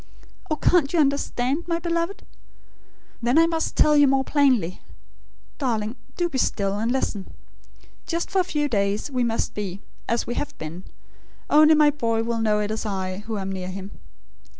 [0.49, 2.25] Oh, can't you understand, my beloved?...
[3.21, 4.81] Then I must tell you more plainly.
[5.59, 7.31] Darling, do be still, and listen.
[8.07, 9.79] Just for a few days we must be
[10.09, 10.85] as we have been;
[11.51, 13.91] only my boy will know it is I who am near him.